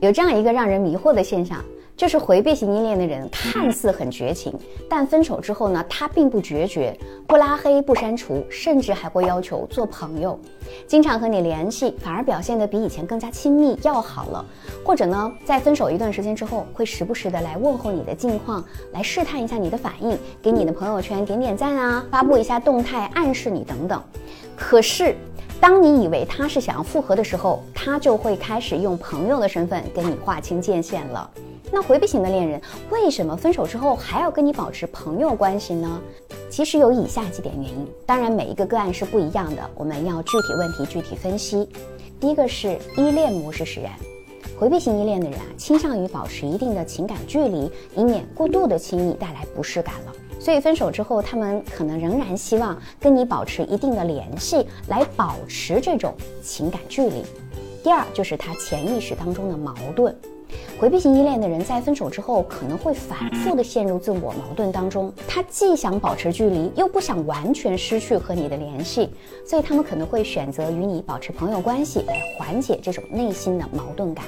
[0.00, 1.62] 有这样一个让人迷惑的现象。
[1.96, 4.52] 就是回避型依恋的人看似很绝情，
[4.86, 6.94] 但分手之后呢，他并不决绝，
[7.26, 10.38] 不拉黑不删除，甚至还会要求做朋友，
[10.86, 14.44] 经常和你联系，反而表现得比以前更加亲密要好了。
[14.84, 23.98] 或者呢，在分手一段时间之后，会时不时的来问候你的近况，来试探一下你的反应，给你的朋友圈点点赞啊，发布一下动态，暗示你等等。
[24.54, 25.16] 可是，
[25.60, 31.28] 当你以为他是想要复合的时候，他就会开始用朋友的身份跟你划清界限了。
[31.72, 36.00] 那回避型的恋人为什么分手之后还要跟你保持朋友关系呢？
[36.48, 41.68] 其实有以下几点原因，当然每一个个案是不一样的，我们要具体问题具体分析。
[42.20, 43.92] 第一个是依恋模式使然，
[44.58, 50.12] 回避型依恋的人啊，倾向于保持一定的情感距离，以免过度的亲密带来不适感了。
[50.46, 57.24] 所以分手之后，他们可能仍然希望跟你保持一定的联系，来保持这种情感距离。
[57.82, 60.16] 第二就是他潜意识当中的矛盾。
[60.78, 65.12] 回避型依恋的人在分手之后，可能会反复的陷入自我矛盾当中。
[65.26, 69.10] 他既想保持距离，又不想完全失去和你的联系，
[69.44, 74.24] 所以他们可能会选择与你保持朋友关系，来缓解这种内心的矛盾感。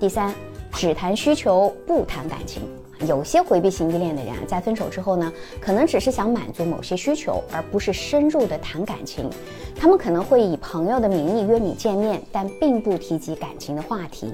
[0.00, 0.34] 第三，
[0.72, 2.62] 只谈需求不谈感情。
[3.06, 9.28] 有些回避型依恋的人啊，在分手之后呢，可能只是想满足某些需求，而不是深入的谈感情。
[9.74, 14.32] 他们可能会以朋友的名义约你见面，但并不提及感情的话题。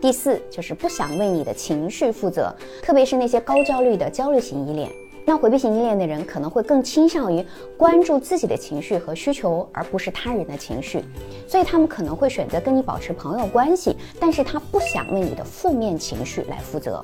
[0.00, 4.90] 第四就是不想为你的情绪负责，特别是那些高焦虑的焦虑型依恋。
[5.24, 7.44] 那回避型依恋的人可能会更倾向于
[7.76, 11.04] 关注自己的情绪和需求，而不是他人的情绪，
[11.46, 17.02] 所以他们可能会选择跟你保持朋友关系，但是他不想为你的负面情绪来负责。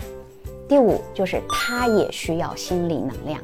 [0.75, 3.41] 第五就是他也需要心理能量。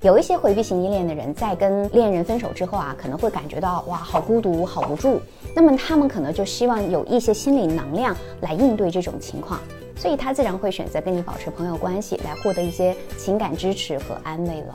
[0.00, 5.20] 有一些回避型依恋的人，在跟恋人分手之后啊，可能会感觉到哇，好孤独，好无助。
[5.54, 9.60] 那么他们可能就希望有一些心理能量来应对这种情况，
[9.94, 14.74] 所以他自然会选择跟你保持朋友关系，来获得一些情感支持和安慰了。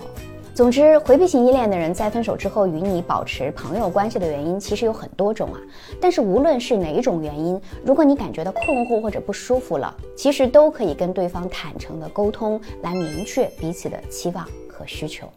[0.57, 5.61] 总之，回避型依恋的人在分手之后与你保持朋友关系的原因其实有很多种啊。
[6.01, 14.47] 但是无论是哪一种原因，如果你感觉到困惑或者不舒服了，其实都可以跟对方坦诚的沟通，来明确彼此的期望。
[14.67, 15.31] 和需求。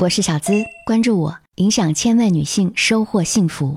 [0.00, 0.52] 我是小资，
[0.86, 3.76] 关注我，影响千万女性，收获幸福。